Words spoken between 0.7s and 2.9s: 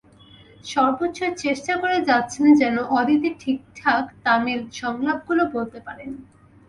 সর্বোচ্চ চেষ্টা করে যাচ্ছেন যেন